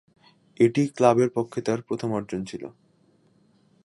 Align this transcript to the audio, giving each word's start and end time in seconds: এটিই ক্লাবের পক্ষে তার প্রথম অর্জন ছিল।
এটিই 0.59 0.89
ক্লাবের 0.89 1.29
পক্ষে 1.29 1.59
তার 1.61 1.79
প্রথম 1.81 2.09
অর্জন 2.11 2.41
ছিল। 2.45 2.63